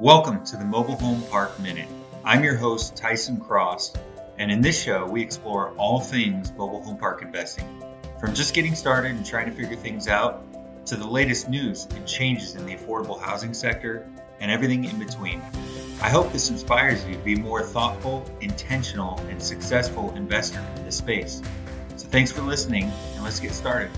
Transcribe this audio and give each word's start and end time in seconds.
Welcome 0.00 0.44
to 0.44 0.56
the 0.56 0.64
Mobile 0.64 0.94
Home 0.98 1.20
Park 1.22 1.58
Minute. 1.58 1.88
I'm 2.24 2.44
your 2.44 2.54
host, 2.54 2.94
Tyson 2.94 3.40
Cross, 3.40 3.94
and 4.38 4.48
in 4.48 4.60
this 4.60 4.80
show, 4.80 5.04
we 5.04 5.20
explore 5.20 5.70
all 5.76 5.98
things 5.98 6.52
mobile 6.52 6.80
home 6.80 6.98
park 6.98 7.20
investing. 7.20 7.82
From 8.20 8.32
just 8.32 8.54
getting 8.54 8.76
started 8.76 9.10
and 9.10 9.26
trying 9.26 9.46
to 9.46 9.52
figure 9.52 9.74
things 9.74 10.06
out, 10.06 10.44
to 10.86 10.94
the 10.94 11.04
latest 11.04 11.48
news 11.48 11.88
and 11.96 12.06
changes 12.06 12.54
in 12.54 12.64
the 12.64 12.76
affordable 12.76 13.20
housing 13.20 13.52
sector, 13.52 14.08
and 14.38 14.52
everything 14.52 14.84
in 14.84 15.00
between. 15.00 15.42
I 16.00 16.10
hope 16.10 16.32
this 16.32 16.48
inspires 16.48 17.04
you 17.04 17.14
to 17.14 17.20
be 17.24 17.34
a 17.34 17.38
more 17.38 17.64
thoughtful, 17.64 18.24
intentional, 18.40 19.18
and 19.30 19.42
successful 19.42 20.14
investor 20.14 20.64
in 20.76 20.84
this 20.84 20.98
space. 20.98 21.42
So 21.96 22.06
thanks 22.06 22.30
for 22.30 22.42
listening, 22.42 22.84
and 23.16 23.24
let's 23.24 23.40
get 23.40 23.50
started. 23.50 23.90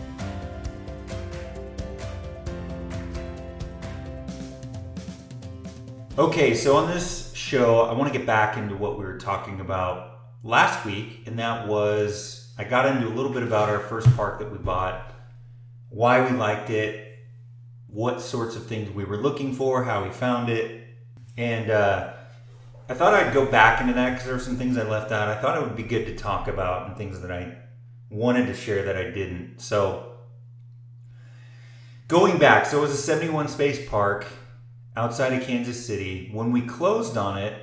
Okay, 6.21 6.55
so 6.55 6.77
on 6.77 6.91
this 6.91 7.33
show, 7.33 7.81
I 7.81 7.95
want 7.95 8.13
to 8.13 8.19
get 8.19 8.27
back 8.27 8.59
into 8.59 8.77
what 8.77 8.99
we 8.99 9.07
were 9.07 9.17
talking 9.17 9.59
about 9.59 10.19
last 10.45 10.85
week, 10.85 11.23
and 11.25 11.39
that 11.39 11.67
was 11.67 12.53
I 12.59 12.65
got 12.65 12.85
into 12.85 13.09
a 13.09 13.15
little 13.15 13.33
bit 13.33 13.43
about 13.43 13.71
our 13.71 13.79
first 13.79 14.15
park 14.15 14.39
that 14.41 14.53
we 14.53 14.59
bought, 14.59 15.15
why 15.89 16.21
we 16.21 16.37
liked 16.37 16.69
it, 16.69 17.17
what 17.87 18.21
sorts 18.21 18.55
of 18.55 18.67
things 18.67 18.91
we 18.91 19.07
were 19.07 19.17
looking 19.17 19.55
for, 19.55 19.83
how 19.85 20.05
we 20.05 20.11
found 20.11 20.51
it, 20.51 20.89
and 21.39 21.71
uh, 21.71 22.13
I 22.91 22.93
thought 22.93 23.15
I'd 23.15 23.33
go 23.33 23.47
back 23.47 23.81
into 23.81 23.95
that 23.95 24.11
because 24.11 24.27
there 24.27 24.35
were 24.35 24.41
some 24.41 24.59
things 24.59 24.77
I 24.77 24.83
left 24.83 25.13
out. 25.13 25.29
I 25.29 25.41
thought 25.41 25.57
it 25.57 25.63
would 25.63 25.75
be 25.75 25.85
good 25.85 26.05
to 26.05 26.15
talk 26.15 26.49
about 26.49 26.87
and 26.87 26.99
things 26.99 27.23
that 27.23 27.33
I 27.33 27.57
wanted 28.11 28.45
to 28.49 28.55
share 28.55 28.85
that 28.85 28.97
I 28.99 29.05
didn't. 29.05 29.59
So 29.63 30.17
going 32.09 32.37
back, 32.37 32.67
so 32.67 32.77
it 32.77 32.83
was 32.83 32.93
a 32.93 32.99
71 32.99 33.49
space 33.49 33.89
park 33.89 34.27
outside 34.97 35.33
of 35.33 35.43
Kansas 35.43 35.85
City. 35.85 36.31
When 36.33 36.53
we 36.53 36.63
closed 36.63 37.17
on 37.17 37.39
it, 37.39 37.55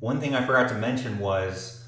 one 0.00 0.20
thing 0.20 0.34
I 0.34 0.44
forgot 0.44 0.68
to 0.68 0.74
mention 0.74 1.18
was 1.18 1.84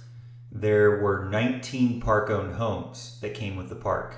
there 0.50 1.02
were 1.02 1.28
19 1.30 2.00
park 2.00 2.30
owned 2.30 2.54
homes 2.54 3.18
that 3.20 3.34
came 3.34 3.56
with 3.56 3.68
the 3.68 3.76
park. 3.76 4.16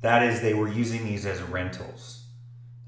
That 0.00 0.22
is, 0.22 0.40
they 0.40 0.54
were 0.54 0.68
using 0.68 1.04
these 1.04 1.26
as 1.26 1.42
rentals. 1.42 2.24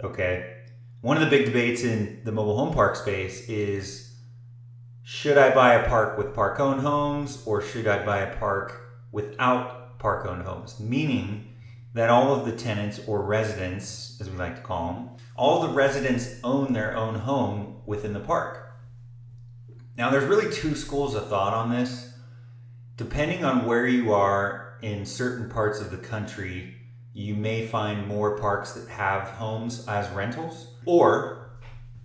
Okay. 0.03 0.55
One 1.01 1.17
of 1.17 1.23
the 1.23 1.31
big 1.31 1.47
debates 1.47 1.83
in 1.83 2.21
the 2.25 2.33
mobile 2.33 2.57
home 2.57 2.75
park 2.75 2.97
space 2.97 3.49
is 3.49 4.15
should 5.03 5.39
I 5.39 5.55
buy 5.55 5.75
a 5.75 5.89
park 5.89 6.19
with 6.19 6.35
park 6.35 6.59
owned 6.59 6.81
homes 6.81 7.43
or 7.47 7.63
should 7.63 7.87
I 7.87 8.05
buy 8.05 8.19
a 8.19 8.37
park 8.37 8.81
without 9.13 9.99
park 9.99 10.27
owned 10.27 10.43
homes? 10.43 10.81
Meaning, 10.81 11.55
that 11.97 12.11
all 12.11 12.35
of 12.35 12.45
the 12.45 12.53
tenants 12.53 13.01
or 13.07 13.23
residents, 13.23 14.19
as 14.21 14.29
we 14.29 14.37
like 14.37 14.55
to 14.55 14.61
call 14.61 14.93
them, 14.93 15.09
all 15.35 15.63
the 15.63 15.73
residents 15.73 16.39
own 16.45 16.75
their 16.75 16.95
own 16.95 17.15
home 17.15 17.81
within 17.87 18.13
the 18.13 18.21
park. 18.21 18.75
Now, 19.97 20.11
there's 20.11 20.25
really 20.25 20.53
two 20.53 20.75
schools 20.75 21.15
of 21.15 21.29
thought 21.29 21.55
on 21.55 21.71
this. 21.71 22.13
Depending 22.99 23.47
on 23.47 23.65
where 23.65 23.87
you 23.87 24.13
are 24.13 24.77
in 24.83 25.07
certain 25.07 25.49
parts 25.49 25.81
of 25.81 25.91
the 25.91 25.97
country, 25.97 26.75
you 27.15 27.35
may 27.35 27.67
find 27.67 28.07
more 28.07 28.39
parks 28.39 28.73
that 28.73 28.89
have 28.91 29.29
homes 29.29 29.89
as 29.89 30.07
rentals, 30.11 30.75
or 30.85 31.49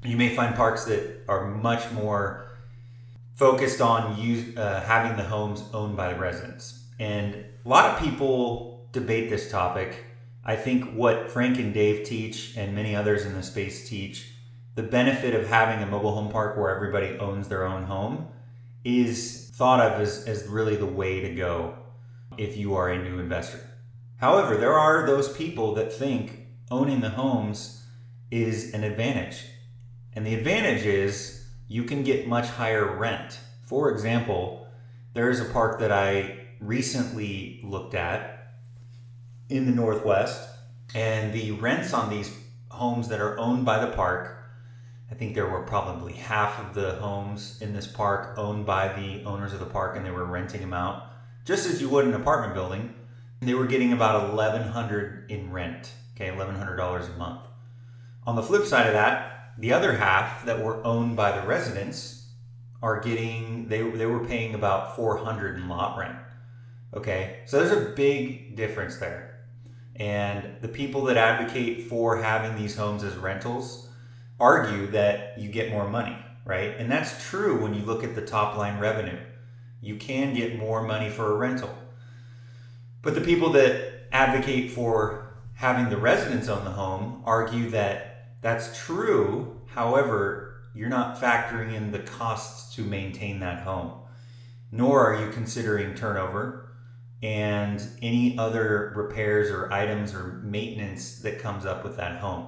you 0.04 0.16
may 0.16 0.34
find 0.34 0.56
parks 0.56 0.86
that 0.86 1.26
are 1.28 1.48
much 1.48 1.92
more 1.92 2.46
focused 3.36 3.82
on 3.82 4.18
use, 4.18 4.56
uh, 4.56 4.82
having 4.86 5.18
the 5.18 5.24
homes 5.24 5.66
owned 5.74 5.98
by 5.98 6.14
the 6.14 6.20
residents. 6.20 6.86
And 6.98 7.36
a 7.36 7.68
lot 7.68 7.92
of 7.92 8.00
people 8.00 8.71
debate 8.92 9.30
this 9.30 9.50
topic. 9.50 10.06
I 10.44 10.56
think 10.56 10.94
what 10.94 11.30
Frank 11.30 11.60
and 11.60 11.74
Dave 11.74 12.06
teach, 12.06 12.56
and 12.58 12.76
many 12.76 12.96
others 12.96 13.26
in 13.26 13.34
the 13.34 13.44
space 13.44 13.88
teach, 13.88 14.34
the 14.76 14.84
benefit 14.84 15.36
of 15.36 15.48
having 15.48 15.84
a 15.84 15.90
mobile 15.90 16.16
home 16.16 16.32
park 16.32 16.58
where 16.58 16.74
everybody 16.76 17.18
owns 17.20 17.48
their 17.48 17.66
own 17.66 17.84
home 17.84 18.28
is 18.84 19.52
thought 19.54 19.80
of 19.80 20.02
as, 20.02 20.26
as 20.26 20.48
really 20.48 20.76
the 20.76 20.86
way 20.86 21.22
to 21.22 21.36
go 21.36 21.76
if 22.38 22.58
you 22.58 22.74
are 22.76 22.90
a 22.90 23.04
new 23.04 23.20
investor. 23.20 23.60
However, 24.18 24.58
there 24.58 24.78
are 24.78 25.06
those 25.06 25.32
people 25.32 25.76
that 25.76 25.94
think 25.94 26.48
owning 26.70 27.02
the 27.02 27.10
homes 27.10 27.86
is 28.32 28.74
an 28.74 28.84
advantage. 28.84 29.46
And 30.14 30.26
the 30.26 30.36
advantage 30.36 30.86
is 30.86 31.46
you 31.68 31.84
can 31.84 32.04
get 32.04 32.28
much 32.28 32.48
higher 32.48 32.98
rent. 32.98 33.40
For 33.66 33.92
example, 33.92 34.68
there 35.14 35.30
is 35.30 35.40
a 35.40 35.46
park 35.46 35.80
that 35.80 35.92
I 35.92 36.40
recently 36.60 37.60
looked 37.64 37.94
at 37.94 38.31
in 39.52 39.66
the 39.66 39.72
Northwest, 39.72 40.50
and 40.96 41.34
the 41.34 41.52
rents 41.52 41.94
on 41.94 42.10
these 42.10 42.36
homes 42.70 43.10
that 43.10 43.20
are 43.20 43.38
owned 43.38 43.66
by 43.66 43.84
the 43.84 43.92
park. 43.92 44.38
I 45.12 45.14
think 45.14 45.36
there 45.36 45.50
were 45.50 45.64
probably 45.64 46.14
half 46.14 46.58
of 46.60 46.74
the 46.74 46.94
homes 46.96 47.62
in 47.62 47.74
this 47.74 47.86
park 47.86 48.38
owned 48.38 48.66
by 48.66 48.88
the 48.94 49.24
owners 49.26 49.54
of 49.54 49.60
the 49.60 49.66
park, 49.66 49.98
and 49.98 50.06
they 50.06 50.12
were 50.12 50.26
renting 50.26 50.62
them 50.62 50.74
out, 50.74 51.04
just 51.46 51.68
as 51.68 51.82
you 51.82 51.90
would 51.90 52.06
an 52.06 52.14
apartment 52.14 52.54
building. 52.54 52.94
They 53.42 53.54
were 53.54 53.66
getting 53.66 53.92
about 53.92 54.30
eleven 54.30 54.62
hundred 54.62 55.30
in 55.30 55.52
rent. 55.52 55.92
Okay, 56.16 56.34
eleven 56.34 56.56
hundred 56.56 56.78
dollars 56.78 57.08
a 57.08 57.18
month. 57.18 57.42
On 58.26 58.36
the 58.36 58.44
flip 58.44 58.66
side 58.66 58.88
of 58.88 58.94
that, 58.94 59.54
the 59.58 59.74
other 59.74 59.94
half 59.94 60.46
that 60.46 60.64
were 60.64 60.84
owned 60.86 61.16
by 61.16 61.32
the 61.32 61.46
residents 61.46 62.30
are 62.82 63.00
getting 63.00 63.68
they 63.68 63.82
they 63.82 64.06
were 64.06 64.26
paying 64.26 64.56
about 64.56 64.96
four 64.96 65.18
hundred 65.18 65.58
in 65.58 65.68
lot 65.68 65.98
rent. 65.98 66.16
Okay, 66.94 67.40
so 67.46 67.58
there's 67.58 67.72
a 67.72 67.92
big 67.92 68.56
difference 68.56 68.98
there. 68.98 69.31
And 70.02 70.56
the 70.62 70.68
people 70.68 71.04
that 71.04 71.18
advocate 71.18 71.84
for 71.84 72.18
having 72.18 72.58
these 72.58 72.76
homes 72.76 73.04
as 73.04 73.14
rentals 73.14 73.88
argue 74.40 74.88
that 74.88 75.38
you 75.38 75.48
get 75.48 75.70
more 75.70 75.88
money, 75.88 76.18
right? 76.44 76.76
And 76.80 76.92
that's 76.92 77.30
true 77.30 77.62
when 77.62 77.76
you 77.76 77.84
look 77.86 78.04
at 78.04 78.16
the 78.16 78.26
top 78.26 78.58
line 78.58 78.80
revenue. 78.80 79.20
You 79.80 79.98
can 79.98 80.34
get 80.34 80.58
more 80.58 80.82
money 80.82 81.12
for 81.12 81.32
a 81.32 81.36
rental. 81.36 81.70
But 83.04 83.14
the 83.14 83.22
people 83.22 83.52
that 83.52 84.08
advocate 84.12 84.72
for 84.72 85.36
having 85.54 85.92
the 85.92 85.98
residents 85.98 86.50
own 86.50 86.66
the 86.66 86.72
home 86.72 87.22
argue 87.24 87.70
that 87.70 88.40
that's 88.42 88.84
true. 88.84 89.62
However, 89.68 90.64
you're 90.74 90.90
not 90.90 91.22
factoring 91.22 91.76
in 91.76 91.92
the 91.92 92.00
costs 92.00 92.76
to 92.76 92.82
maintain 92.82 93.40
that 93.42 93.62
home, 93.62 93.92
nor 94.72 95.06
are 95.06 95.24
you 95.24 95.32
considering 95.32 95.94
turnover 95.94 96.61
and 97.24 97.82
any 98.02 98.38
other 98.38 98.94
repairs 98.96 99.52
or 99.52 99.72
items 99.72 100.14
or 100.14 100.40
maintenance 100.44 101.20
that 101.20 101.40
comes 101.40 101.66
up 101.66 101.84
with 101.84 101.98
that 101.98 102.20
home. 102.20 102.48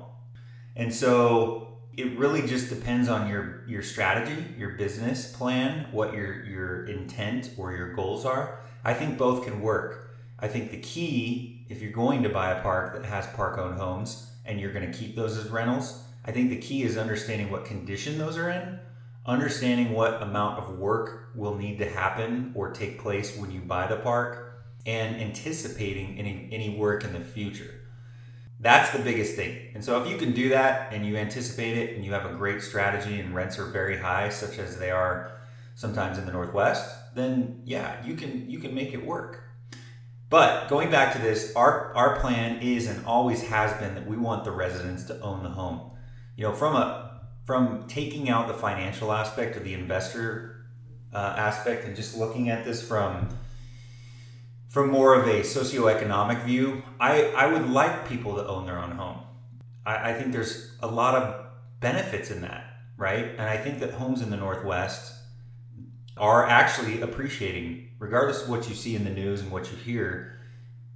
And 0.75 0.93
so 0.93 1.77
it 1.95 2.17
really 2.17 2.41
just 2.47 2.69
depends 2.69 3.07
on 3.07 3.29
your 3.29 3.63
your 3.67 3.83
strategy, 3.83 4.45
your 4.57 4.71
business 4.71 5.31
plan, 5.31 5.87
what 5.91 6.13
your 6.13 6.43
your 6.45 6.85
intent 6.85 7.51
or 7.57 7.71
your 7.71 7.93
goals 7.93 8.25
are. 8.25 8.59
I 8.83 8.93
think 8.93 9.17
both 9.17 9.45
can 9.45 9.61
work. 9.61 10.15
I 10.39 10.47
think 10.47 10.71
the 10.71 10.79
key 10.79 11.65
if 11.69 11.81
you're 11.81 11.91
going 11.91 12.23
to 12.23 12.29
buy 12.29 12.51
a 12.51 12.61
park 12.61 12.93
that 12.93 13.05
has 13.05 13.27
park 13.27 13.57
owned 13.57 13.77
homes 13.77 14.31
and 14.45 14.59
you're 14.59 14.73
going 14.73 14.91
to 14.91 14.97
keep 14.97 15.15
those 15.15 15.37
as 15.37 15.49
rentals, 15.49 16.03
I 16.25 16.31
think 16.31 16.49
the 16.49 16.57
key 16.57 16.83
is 16.83 16.97
understanding 16.97 17.49
what 17.51 17.65
condition 17.65 18.17
those 18.17 18.37
are 18.37 18.49
in, 18.49 18.79
understanding 19.25 19.93
what 19.93 20.21
amount 20.21 20.59
of 20.59 20.77
work 20.77 21.29
will 21.35 21.55
need 21.55 21.77
to 21.79 21.89
happen 21.89 22.51
or 22.55 22.71
take 22.71 22.99
place 22.99 23.37
when 23.37 23.51
you 23.51 23.61
buy 23.61 23.87
the 23.87 23.97
park 23.97 24.52
and 24.85 25.15
anticipating 25.15 26.17
any, 26.19 26.49
any 26.51 26.77
work 26.77 27.03
in 27.03 27.13
the 27.13 27.19
future. 27.19 27.81
That's 28.59 28.91
the 28.91 28.99
biggest 28.99 29.35
thing. 29.35 29.71
And 29.73 29.83
so 29.83 30.01
if 30.01 30.09
you 30.09 30.17
can 30.17 30.31
do 30.31 30.49
that 30.49 30.93
and 30.93 31.05
you 31.05 31.17
anticipate 31.17 31.77
it 31.77 31.95
and 31.95 32.05
you 32.05 32.13
have 32.13 32.25
a 32.25 32.33
great 32.33 32.61
strategy 32.61 33.19
and 33.19 33.35
rents 33.35 33.59
are 33.59 33.65
very 33.65 33.97
high, 33.97 34.29
such 34.29 34.57
as 34.57 34.77
they 34.77 34.91
are 34.91 35.31
sometimes 35.75 36.17
in 36.17 36.25
the 36.25 36.31
Northwest, 36.31 37.15
then 37.15 37.61
yeah, 37.65 38.03
you 38.05 38.15
can 38.15 38.49
you 38.49 38.59
can 38.59 38.73
make 38.73 38.93
it 38.93 39.05
work. 39.05 39.43
But 40.29 40.67
going 40.67 40.89
back 40.89 41.13
to 41.13 41.21
this, 41.21 41.53
our 41.55 41.93
our 41.93 42.19
plan 42.19 42.61
is 42.61 42.87
and 42.87 43.05
always 43.05 43.43
has 43.43 43.73
been 43.79 43.95
that 43.95 44.07
we 44.07 44.17
want 44.17 44.45
the 44.45 44.51
residents 44.51 45.03
to 45.05 45.19
own 45.21 45.43
the 45.43 45.49
home. 45.49 45.91
You 46.37 46.45
know, 46.45 46.53
from 46.53 46.75
a 46.75 47.21
from 47.45 47.85
taking 47.87 48.29
out 48.29 48.47
the 48.47 48.53
financial 48.53 49.11
aspect 49.11 49.57
or 49.57 49.59
the 49.59 49.73
investor 49.73 50.65
uh, 51.13 51.35
aspect 51.37 51.85
and 51.85 51.95
just 51.95 52.17
looking 52.17 52.49
at 52.49 52.63
this 52.63 52.85
from 52.87 53.29
from 54.73 54.89
more 54.89 55.13
of 55.13 55.27
a 55.27 55.41
socioeconomic 55.41 56.43
view, 56.45 56.81
I, 56.99 57.25
I 57.25 57.45
would 57.45 57.69
like 57.69 58.09
people 58.09 58.33
to 58.37 58.47
own 58.47 58.65
their 58.65 58.79
own 58.79 58.89
home. 58.89 59.19
I, 59.85 60.09
I 60.09 60.13
think 60.15 60.31
there's 60.31 60.71
a 60.79 60.87
lot 60.87 61.13
of 61.13 61.45
benefits 61.79 62.31
in 62.31 62.41
that, 62.41 62.65
right? 62.97 63.25
And 63.37 63.41
I 63.41 63.55
think 63.55 63.79
that 63.81 63.91
homes 63.91 64.23
in 64.23 64.31
the 64.31 64.35
Northwest 64.35 65.13
are 66.17 66.47
actually 66.47 67.01
appreciating, 67.01 67.89
regardless 67.99 68.41
of 68.41 68.49
what 68.49 68.67
you 68.67 68.73
see 68.73 68.95
in 68.95 69.03
the 69.03 69.11
news 69.11 69.41
and 69.41 69.51
what 69.51 69.69
you 69.69 69.77
hear, 69.77 70.39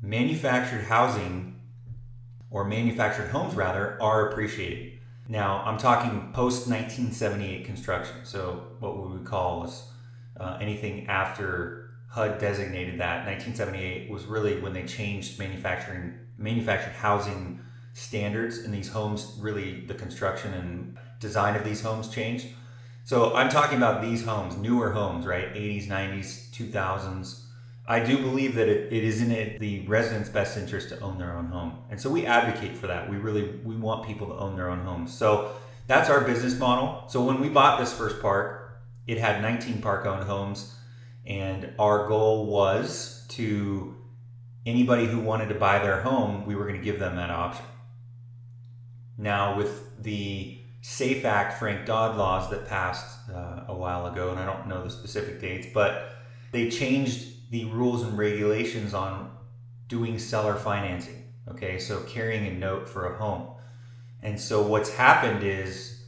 manufactured 0.02 0.86
housing 0.86 1.62
or 2.50 2.66
manufactured 2.66 3.28
homes 3.28 3.54
rather 3.54 4.02
are 4.02 4.32
appreciated. 4.32 4.98
Now, 5.28 5.62
I'm 5.64 5.78
talking 5.78 6.32
post 6.34 6.68
1978 6.68 7.64
construction. 7.66 8.16
So, 8.24 8.70
what 8.80 8.98
we 8.98 9.14
would 9.14 9.26
call 9.26 9.66
is 9.66 9.84
uh, 10.40 10.58
anything 10.60 11.06
after 11.06 11.87
HUD 12.10 12.40
designated 12.40 13.00
that 13.00 13.26
1978 13.26 14.10
was 14.10 14.26
really 14.26 14.60
when 14.60 14.74
they 14.74 14.84
changed 14.84 15.40
manufacturing 15.40 16.14
manufactured 16.38 16.94
housing 16.94 17.60
standards 17.94 18.60
in 18.60 18.72
these 18.72 18.90
homes. 18.90 19.38
Really, 19.40 19.82
the 19.82 19.94
construction 19.94 20.54
and 20.54 20.98
design 21.20 21.56
of 21.56 21.64
these 21.64 21.82
homes 21.82 22.10
changed. 22.10 22.48
So 23.04 23.34
I'm 23.36 23.50
talking 23.50 23.78
about 23.78 24.02
these 24.02 24.26
homes, 24.26 24.58
newer 24.58 24.92
homes, 24.92 25.26
right? 25.26 25.54
80s, 25.54 25.88
90s, 25.88 26.50
2000s. 26.52 27.44
I 27.88 28.02
do 28.02 28.18
believe 28.18 28.56
that 28.56 28.68
it, 28.68 28.92
it 28.92 29.04
is 29.04 29.22
in 29.22 29.32
it 29.32 29.60
the 29.60 29.88
residents' 29.88 30.28
best 30.28 30.58
interest 30.58 30.90
to 30.90 31.00
own 31.00 31.18
their 31.18 31.38
own 31.38 31.46
home, 31.46 31.78
and 31.90 32.00
so 32.00 32.10
we 32.10 32.26
advocate 32.26 32.76
for 32.76 32.88
that. 32.88 33.10
We 33.10 33.16
really 33.16 33.60
we 33.64 33.78
want 33.78 34.06
people 34.06 34.28
to 34.28 34.34
own 34.34 34.58
their 34.58 34.70
own 34.70 34.80
homes. 34.80 35.14
So 35.18 35.54
that's 35.88 36.10
our 36.10 36.22
business 36.22 36.60
model. 36.60 37.04
So 37.08 37.24
when 37.24 37.40
we 37.40 37.48
bought 37.48 37.80
this 37.80 37.94
first 37.94 38.22
park, 38.22 38.82
it 39.08 39.18
had 39.18 39.42
19 39.42 39.82
park-owned 39.82 40.26
homes, 40.26 40.76
and 41.28 41.74
our 41.78 42.08
goal 42.08 42.46
was 42.46 43.26
to 43.30 43.96
anybody 44.66 45.06
who 45.06 45.20
wanted 45.20 45.50
to 45.50 45.56
buy 45.56 45.80
their 45.80 46.02
home, 46.02 46.46
we 46.46 46.56
were 46.56 46.66
going 46.66 46.80
to 46.80 46.84
give 46.84 47.00
them 47.00 47.18
that 47.18 47.30
option. 47.30 47.66
Now 49.18 49.58
with 49.58 50.02
the 50.02 50.60
SAFE 50.82 51.26
Act, 51.26 51.60
Frank 51.60 51.86
Dodd 51.86 52.18
laws 52.18 52.50
that 52.50 52.68
passed 52.68 53.30
uh, 53.30 53.66
a 53.68 53.76
while 53.76 54.08
ago, 54.08 54.32
and 54.32 54.40
I 54.40 54.46
don't 54.46 54.68
know 54.68 54.84
the 54.84 54.90
specific 54.90 55.42
dates, 55.42 55.68
but 55.74 56.14
they 56.52 56.70
changed 56.70 57.52
the 57.52 57.66
rules 57.66 58.04
and 58.04 58.18
regulations 58.18 58.94
on 58.94 59.32
doing 59.88 60.18
seller 60.20 60.56
financing. 60.56 61.24
Okay, 61.50 61.80
so 61.80 62.02
carrying 62.02 62.48
a 62.48 62.52
note 62.52 62.88
for 62.88 63.14
a 63.14 63.18
home. 63.18 63.50
And 64.22 64.40
so 64.40 64.62
what's 64.62 64.90
happened 64.94 65.44
is 65.44 66.04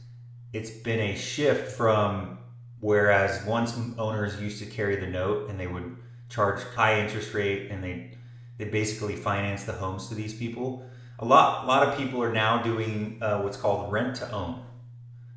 it's 0.52 0.70
been 0.70 1.00
a 1.00 1.16
shift 1.16 1.72
from 1.72 2.38
whereas 2.80 3.44
once 3.46 3.78
owners 3.98 4.40
used 4.40 4.58
to 4.58 4.66
carry 4.66 4.96
the 4.96 5.06
note 5.06 5.48
and 5.48 5.58
they 5.58 5.66
would 5.66 5.96
charge 6.28 6.62
high 6.74 7.00
interest 7.00 7.34
rate 7.34 7.70
and 7.70 7.82
they 7.82 8.12
they 8.58 8.66
basically 8.66 9.16
finance 9.16 9.64
the 9.64 9.72
homes 9.72 10.08
to 10.08 10.14
these 10.14 10.34
people. 10.34 10.84
A 11.18 11.24
lot 11.24 11.64
a 11.64 11.66
lot 11.66 11.86
of 11.86 11.96
people 11.96 12.22
are 12.22 12.32
now 12.32 12.62
doing 12.62 13.18
uh, 13.22 13.40
what's 13.40 13.56
called 13.56 13.90
rent 13.92 14.16
to 14.16 14.30
own, 14.30 14.62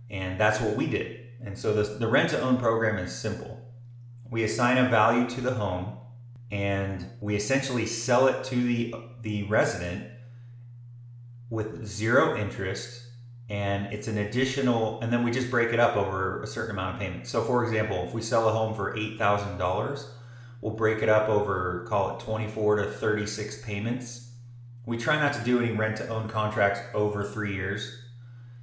and 0.10 0.40
that's 0.40 0.60
what 0.60 0.76
we 0.76 0.88
did. 0.88 1.20
And 1.46 1.58
so 1.58 1.74
the, 1.74 1.84
the 1.84 2.08
rent 2.08 2.30
to 2.30 2.42
own 2.42 2.58
program 2.58 2.98
is 2.98 3.14
simple 3.14 3.64
we 4.34 4.44
assign 4.44 4.80
a 4.80 4.90
value 4.90 5.30
to 5.30 5.42
the 5.42 5.54
home 5.54 5.96
and 6.50 7.06
we 7.22 7.36
essentially 7.36 7.86
sell 7.86 8.28
it 8.28 8.44
to 8.44 8.56
the 8.56 8.96
the 9.22 9.44
resident 9.44 10.10
with 11.52 11.86
zero 11.86 12.36
interest 12.36 13.04
and 13.54 13.94
it's 13.94 14.08
an 14.08 14.18
additional 14.18 15.00
and 15.02 15.14
then 15.14 15.24
we 15.24 15.30
just 15.30 15.50
break 15.52 15.72
it 15.72 15.80
up 15.80 15.96
over 15.96 16.42
a 16.42 16.48
certain 16.48 16.72
amount 16.72 16.96
of 16.96 17.00
payments 17.00 17.30
so 17.30 17.42
for 17.44 17.64
example 17.64 18.04
if 18.04 18.14
we 18.14 18.22
sell 18.22 18.50
a 18.50 18.52
home 18.52 18.74
for 18.74 18.96
$8000 18.98 20.06
we'll 20.62 20.74
break 20.74 21.04
it 21.04 21.10
up 21.10 21.30
over 21.30 21.86
call 21.88 22.18
it 22.18 22.20
24 22.20 22.78
to 22.78 22.92
36 22.92 23.62
payments 23.62 24.32
we 24.86 24.98
try 24.98 25.18
not 25.18 25.34
to 25.34 25.42
do 25.44 25.60
any 25.60 25.72
rent 25.72 25.98
to 25.98 26.08
own 26.10 26.28
contracts 26.28 26.82
over 26.94 27.24
three 27.24 27.54
years 27.54 28.00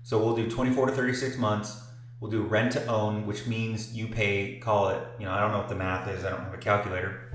so 0.02 0.18
we'll 0.18 0.36
do 0.36 0.50
24 0.50 0.86
to 0.86 0.92
36 0.92 1.38
months 1.38 1.84
We'll 2.20 2.30
do 2.30 2.42
rent 2.42 2.72
to 2.72 2.86
own, 2.86 3.26
which 3.26 3.46
means 3.46 3.94
you 3.94 4.06
pay, 4.06 4.58
call 4.58 4.90
it, 4.90 5.02
you 5.18 5.24
know, 5.24 5.32
I 5.32 5.40
don't 5.40 5.52
know 5.52 5.58
what 5.58 5.70
the 5.70 5.74
math 5.74 6.06
is. 6.06 6.22
I 6.22 6.28
don't 6.28 6.42
have 6.42 6.52
a 6.52 6.58
calculator. 6.58 7.32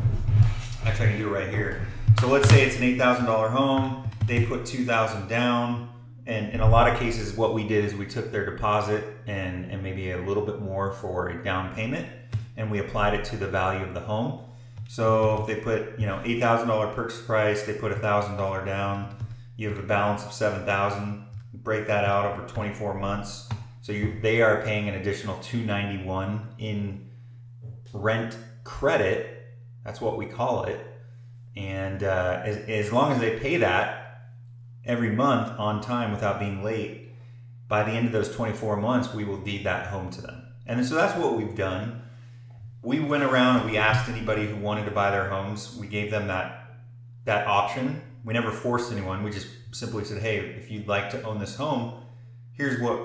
I 0.83 0.91
can 0.91 1.17
do 1.17 1.27
it 1.29 1.39
right 1.39 1.49
here. 1.49 1.87
So 2.19 2.27
let's 2.27 2.47
say 2.49 2.63
it's 2.63 2.77
an 2.77 2.83
$8,000 2.83 3.49
home. 3.49 4.07
They 4.27 4.45
put 4.45 4.63
2000 4.63 5.27
down. 5.27 5.89
And 6.27 6.51
in 6.51 6.59
a 6.59 6.69
lot 6.69 6.91
of 6.91 6.97
cases, 6.97 7.35
what 7.37 7.53
we 7.53 7.67
did 7.67 7.85
is 7.85 7.93
we 7.93 8.07
took 8.07 8.31
their 8.31 8.49
deposit 8.49 9.03
and, 9.27 9.71
and 9.71 9.83
maybe 9.83 10.11
a 10.11 10.17
little 10.17 10.45
bit 10.45 10.59
more 10.59 10.93
for 10.93 11.29
a 11.29 11.43
down 11.43 11.73
payment 11.75 12.07
and 12.57 12.71
we 12.71 12.79
applied 12.79 13.13
it 13.13 13.25
to 13.25 13.37
the 13.37 13.47
value 13.47 13.85
of 13.85 13.93
the 13.93 13.99
home. 13.99 14.41
So 14.87 15.41
if 15.41 15.47
they 15.47 15.55
put, 15.55 15.99
you 15.99 16.05
know, 16.05 16.21
$8,000 16.25 16.95
purchase 16.95 17.21
price, 17.21 17.63
they 17.63 17.73
put 17.73 17.91
$1,000 17.91 18.65
down, 18.65 19.15
you 19.57 19.69
have 19.69 19.77
a 19.77 19.83
balance 19.83 20.25
of 20.25 20.33
7000 20.33 21.25
break 21.53 21.87
that 21.87 22.03
out 22.03 22.25
over 22.25 22.47
24 22.47 22.93
months 22.95 23.49
so 23.85 23.91
you, 23.91 24.19
they 24.19 24.41
are 24.41 24.63
paying 24.63 24.89
an 24.89 24.95
additional 24.95 25.37
291 25.43 26.55
in 26.57 27.07
rent 27.93 28.35
credit. 28.63 29.45
That's 29.83 30.01
what 30.01 30.17
we 30.17 30.25
call 30.25 30.63
it. 30.63 30.79
And 31.55 32.01
uh, 32.01 32.41
as, 32.43 32.57
as 32.67 32.91
long 32.91 33.11
as 33.11 33.19
they 33.19 33.37
pay 33.37 33.57
that 33.57 34.04
every 34.85 35.09
month 35.09 35.59
on 35.59 35.81
time 35.81 36.11
without 36.11 36.39
being 36.39 36.63
late, 36.63 37.09
by 37.67 37.83
the 37.83 37.91
end 37.91 38.05
of 38.05 38.11
those 38.11 38.33
24 38.35 38.77
months, 38.77 39.13
we 39.13 39.23
will 39.23 39.37
deed 39.37 39.65
that 39.65 39.87
home 39.87 40.09
to 40.11 40.21
them. 40.21 40.43
And 40.65 40.85
so 40.85 40.95
that's 40.95 41.17
what 41.17 41.35
we've 41.35 41.55
done. 41.55 42.03
We 42.81 42.99
went 42.99 43.23
around 43.23 43.61
and 43.61 43.69
we 43.69 43.77
asked 43.77 44.09
anybody 44.09 44.45
who 44.45 44.55
wanted 44.57 44.85
to 44.85 44.91
buy 44.91 45.11
their 45.11 45.29
homes. 45.29 45.75
We 45.75 45.87
gave 45.87 46.11
them 46.11 46.27
that 46.27 46.61
that 47.25 47.47
option. 47.47 48.01
We 48.23 48.33
never 48.33 48.51
forced 48.51 48.91
anyone. 48.91 49.23
We 49.23 49.31
just 49.31 49.47
simply 49.71 50.03
said, 50.03 50.21
"Hey, 50.21 50.37
if 50.37 50.69
you'd 50.69 50.87
like 50.87 51.09
to 51.11 51.23
own 51.23 51.39
this 51.39 51.55
home, 51.55 52.03
here's 52.53 52.79
what 52.79 52.99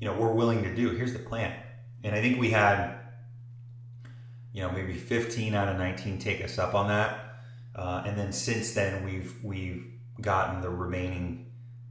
you 0.00 0.08
know 0.08 0.14
we're 0.14 0.32
willing 0.32 0.62
to 0.62 0.74
do. 0.74 0.90
Here's 0.90 1.12
the 1.12 1.18
plan. 1.18 1.54
And 2.04 2.14
I 2.14 2.22
think 2.22 2.38
we 2.38 2.50
had 2.50 2.98
you 4.52 4.62
know 4.62 4.70
maybe 4.70 4.94
15 4.94 5.54
out 5.54 5.68
of 5.68 5.76
19 5.76 6.18
take 6.18 6.42
us 6.42 6.58
up 6.58 6.74
on 6.74 6.88
that. 6.88 7.40
Uh, 7.74 8.02
and 8.06 8.18
then 8.18 8.32
since 8.32 8.72
then 8.72 9.04
we've 9.04 9.34
we've 9.42 9.84
gotten 10.20 10.60
the 10.60 10.70
remaining 10.70 11.46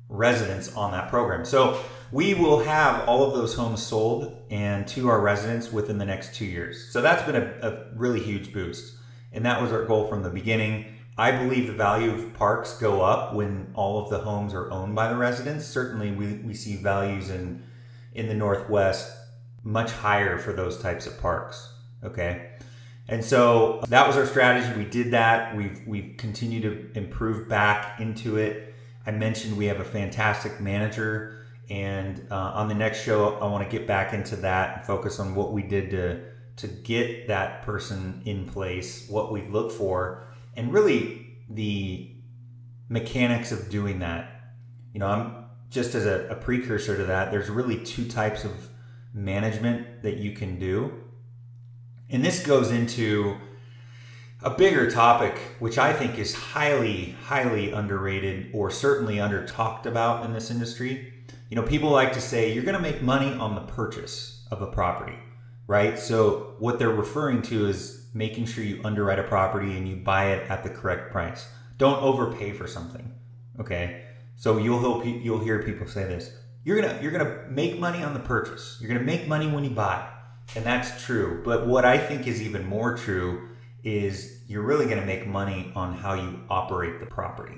residents 0.10 0.74
on 0.76 0.92
that 0.92 1.10
program. 1.10 1.46
So 1.46 1.84
we 2.12 2.34
will 2.34 2.64
have 2.64 3.08
all 3.08 3.24
of 3.24 3.34
those 3.34 3.56
homes 3.56 3.84
sold 3.84 4.46
and 4.50 4.88
to 4.90 5.10
our 5.10 5.20
residents 5.20 5.72
within 5.72 5.98
the 5.98 6.06
next 6.06 6.36
two 6.36 6.46
years. 6.46 6.90
So 6.92 7.02
that's 7.02 7.24
been 7.24 7.36
a, 7.36 7.54
a 7.62 7.98
really 7.98 8.22
huge 8.22 8.54
boost. 8.54 8.96
And 9.34 9.46
that 9.46 9.62
was 9.62 9.72
our 9.72 9.84
goal 9.86 10.08
from 10.08 10.24
the 10.24 10.30
beginning. 10.30 10.86
I 11.18 11.32
believe 11.32 11.68
the 11.68 11.74
value 11.74 12.12
of 12.12 12.34
parks 12.34 12.78
go 12.78 13.02
up 13.02 13.34
when 13.34 13.72
all 13.74 14.04
of 14.04 14.10
the 14.10 14.20
homes 14.20 14.54
are 14.54 14.72
owned 14.72 14.96
by 14.96 15.10
the 15.10 15.18
residents. 15.18 15.66
Certainly, 15.66 16.12
we, 16.12 16.34
we 16.36 16.54
see 16.54 16.78
values 16.78 17.30
in 17.30 17.64
in 18.14 18.28
the 18.28 18.34
Northwest 18.34 19.16
much 19.64 19.92
higher 19.92 20.38
for 20.38 20.54
those 20.54 20.80
types 20.80 21.06
of 21.06 21.20
parks. 21.20 21.74
Okay. 22.04 22.47
And 23.10 23.24
so 23.24 23.82
that 23.88 24.06
was 24.06 24.18
our 24.18 24.26
strategy. 24.26 24.78
We 24.78 24.86
did 24.86 25.12
that. 25.12 25.56
We've 25.56 25.82
we've 25.88 26.16
continued 26.18 26.64
to 26.64 27.00
improve 27.00 27.48
back 27.48 28.00
into 28.02 28.38
it. 28.38 28.76
I 29.06 29.12
mentioned 29.12 29.56
we 29.58 29.66
have 29.66 29.80
a 29.80 29.86
fantastic 29.86 30.60
manager, 30.60 31.46
and 31.70 32.26
uh, 32.30 32.36
on 32.36 32.68
the 32.68 32.76
next 32.76 33.04
show, 33.04 33.36
I 33.36 33.46
want 33.46 33.70
to 33.70 33.78
get 33.78 33.88
back 33.88 34.14
into 34.14 34.36
that 34.38 34.78
and 34.78 34.86
focus 34.86 35.20
on 35.20 35.36
what 35.36 35.54
we 35.54 35.64
did 35.64 35.90
to 35.92 36.22
to 36.58 36.68
get 36.68 37.28
that 37.28 37.62
person 37.62 38.22
in 38.26 38.46
place, 38.46 39.08
what 39.08 39.32
we 39.32 39.44
look 39.44 39.72
for, 39.72 40.28
and 40.56 40.74
really 40.74 41.38
the 41.50 42.12
mechanics 42.90 43.52
of 43.52 43.70
doing 43.70 44.00
that. 44.00 44.54
You 44.94 45.00
know, 45.00 45.08
I'm 45.08 45.46
just 45.70 45.96
as 45.96 46.06
a, 46.06 46.28
a 46.30 46.36
precursor 46.36 46.98
to 46.98 47.06
that, 47.06 47.32
there's 47.32 47.50
really 47.50 47.84
two 47.84 48.08
types 48.08 48.44
of 48.44 48.70
management 49.14 50.04
that 50.04 50.18
you 50.18 50.32
can 50.32 50.60
do. 50.60 51.04
And 52.10 52.24
this 52.24 52.46
goes 52.46 52.72
into 52.72 53.38
a 54.44 54.50
bigger 54.50 54.90
topic, 54.90 55.38
which 55.60 55.78
I 55.78 55.94
think 55.94 56.18
is 56.18 56.34
highly, 56.34 57.16
highly 57.26 57.72
underrated 57.72 58.52
or 58.54 58.70
certainly 58.70 59.20
under 59.20 59.46
talked 59.46 59.86
about 59.86 60.26
in 60.26 60.34
this 60.34 60.52
industry. 60.52 61.14
You 61.50 61.56
know, 61.56 61.64
people 61.64 61.90
like 61.90 62.14
to 62.14 62.22
say 62.22 62.54
you're 62.54 62.64
going 62.64 62.76
to 62.76 62.82
make 62.82 63.02
money 63.02 63.34
on 63.34 63.56
the 63.56 63.62
purchase 63.62 64.46
of 64.52 64.62
a 64.62 64.68
property, 64.68 65.18
right? 65.66 65.98
So, 65.98 66.56
what 66.60 66.78
they're 66.80 66.90
referring 66.90 67.42
to 67.44 67.68
is 67.68 68.08
making 68.14 68.46
sure 68.46 68.64
you 68.64 68.82
underwrite 68.84 69.20
a 69.20 69.24
property 69.24 69.78
and 69.78 69.88
you 69.88 69.96
buy 69.96 70.32
it 70.32 70.50
at 70.50 70.64
the 70.64 70.70
correct 70.70 71.12
price. 71.12 71.48
Don't 71.78 72.02
overpay 72.02 72.54
for 72.54 72.68
something, 72.68 73.14
okay? 73.60 74.04
So 74.36 74.58
you'll 74.58 75.06
you'll 75.06 75.40
hear 75.40 75.64
people 75.64 75.88
say 75.88 76.04
this. 76.04 76.32
You're 76.64 76.82
gonna 76.82 77.00
you're 77.02 77.12
gonna 77.12 77.46
make 77.50 77.80
money 77.80 78.04
on 78.04 78.14
the 78.14 78.20
purchase. 78.20 78.78
You're 78.80 78.88
gonna 78.88 79.06
make 79.06 79.28
money 79.28 79.48
when 79.48 79.64
you 79.64 79.72
buy, 79.72 80.08
and 80.56 80.66
that's 80.66 81.04
true. 81.04 81.42
But 81.44 81.68
what 81.68 81.86
I 81.86 81.98
think 81.98 82.28
is 82.28 82.42
even 82.42 82.66
more 82.66 82.98
true 82.98 83.50
is 83.84 84.42
you're 84.48 84.64
really 84.64 84.88
gonna 84.88 85.06
make 85.06 85.28
money 85.28 85.72
on 85.76 85.94
how 85.94 86.14
you 86.14 86.40
operate 86.50 87.00
the 87.00 87.06
property. 87.06 87.58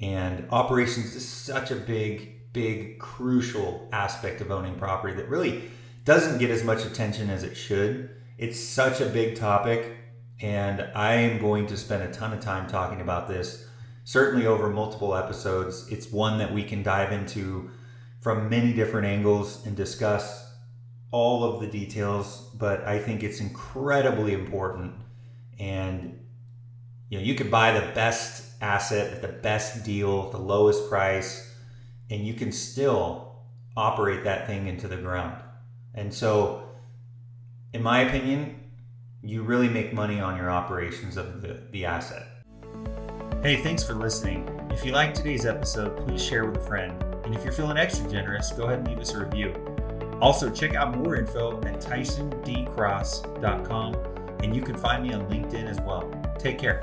And 0.00 0.46
operations 0.50 1.14
is 1.14 1.28
such 1.28 1.70
a 1.70 1.76
big, 1.76 2.52
big, 2.52 2.98
crucial 2.98 3.88
aspect 3.92 4.40
of 4.40 4.50
owning 4.50 4.76
property 4.76 5.14
that 5.14 5.28
really 5.28 5.70
doesn't 6.04 6.38
get 6.38 6.50
as 6.50 6.64
much 6.64 6.84
attention 6.84 7.30
as 7.30 7.42
it 7.42 7.56
should. 7.56 8.10
It's 8.38 8.58
such 8.58 9.00
a 9.00 9.06
big 9.06 9.36
topic, 9.36 9.96
and 10.40 10.88
I 10.94 11.14
am 11.14 11.38
going 11.38 11.66
to 11.66 11.76
spend 11.76 12.02
a 12.02 12.10
ton 12.10 12.32
of 12.32 12.40
time 12.40 12.66
talking 12.66 13.00
about 13.02 13.28
this 13.28 13.66
certainly 14.04 14.46
over 14.46 14.68
multiple 14.70 15.14
episodes. 15.14 15.86
It's 15.88 16.10
one 16.10 16.38
that 16.38 16.52
we 16.52 16.64
can 16.64 16.82
dive 16.82 17.12
into 17.12 17.70
from 18.20 18.48
many 18.48 18.72
different 18.72 19.06
angles 19.06 19.64
and 19.66 19.76
discuss 19.76 20.49
all 21.10 21.44
of 21.44 21.60
the 21.60 21.66
details, 21.66 22.50
but 22.54 22.84
I 22.84 22.98
think 22.98 23.22
it's 23.22 23.40
incredibly 23.40 24.32
important. 24.32 24.94
And 25.58 26.18
you 27.08 27.18
know, 27.18 27.24
you 27.24 27.34
could 27.34 27.50
buy 27.50 27.72
the 27.72 27.92
best 27.92 28.46
asset 28.60 29.12
at 29.12 29.22
the 29.22 29.28
best 29.28 29.84
deal, 29.84 30.30
the 30.30 30.38
lowest 30.38 30.88
price, 30.88 31.52
and 32.10 32.26
you 32.26 32.34
can 32.34 32.52
still 32.52 33.32
operate 33.76 34.24
that 34.24 34.46
thing 34.46 34.66
into 34.68 34.86
the 34.86 34.96
ground. 34.96 35.42
And 35.94 36.12
so, 36.12 36.68
in 37.72 37.82
my 37.82 38.00
opinion, 38.00 38.60
you 39.22 39.42
really 39.42 39.68
make 39.68 39.92
money 39.92 40.20
on 40.20 40.36
your 40.36 40.50
operations 40.50 41.16
of 41.16 41.42
the, 41.42 41.60
the 41.72 41.84
asset. 41.84 42.26
Hey, 43.42 43.56
thanks 43.56 43.82
for 43.82 43.94
listening. 43.94 44.48
If 44.70 44.84
you 44.84 44.92
liked 44.92 45.16
today's 45.16 45.46
episode, 45.46 45.96
please 46.06 46.22
share 46.22 46.44
with 46.44 46.58
a 46.58 46.66
friend. 46.66 47.02
And 47.24 47.34
if 47.34 47.42
you're 47.42 47.52
feeling 47.52 47.76
extra 47.76 48.08
generous, 48.08 48.52
go 48.52 48.64
ahead 48.64 48.80
and 48.80 48.88
leave 48.88 48.98
us 48.98 49.12
a 49.12 49.24
review. 49.24 49.69
Also, 50.20 50.50
check 50.50 50.74
out 50.74 50.96
more 50.96 51.16
info 51.16 51.58
at 51.62 51.80
tysondcross.com 51.80 53.94
and 54.42 54.56
you 54.56 54.62
can 54.62 54.76
find 54.76 55.02
me 55.02 55.12
on 55.12 55.28
LinkedIn 55.28 55.68
as 55.68 55.80
well. 55.80 56.08
Take 56.38 56.58
care. 56.58 56.82